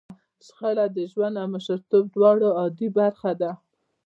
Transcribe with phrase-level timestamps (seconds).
[0.45, 3.51] شخړه د ژوند او مشرتوب دواړو عادي برخه ده.